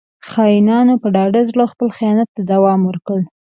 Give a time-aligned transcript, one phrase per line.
[0.29, 3.19] •خاینانو په ډاډه زړه خپل خیانت ته دوام ورکړ.